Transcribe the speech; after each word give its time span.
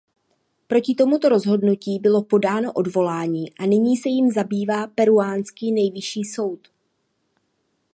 Proti 0.67 0.95
tomuto 0.95 1.29
rozhodnutí 1.29 1.99
bylo 1.99 2.23
podáno 2.23 2.73
odvolání 2.73 3.53
a 3.57 3.65
nyní 3.65 3.97
se 3.97 4.09
jím 4.09 4.31
zabývá 4.31 4.87
peruánský 4.87 5.71
nejvyšší 5.71 6.23
soud. 6.23 6.67